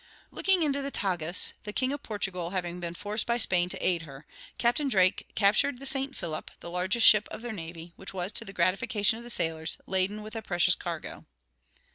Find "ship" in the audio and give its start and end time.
7.05-7.27